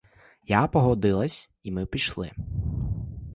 Я 0.47 0.67
погодилась— 0.67 1.49
і 1.63 1.71
ми 1.71 1.85
пішли. 1.85 2.31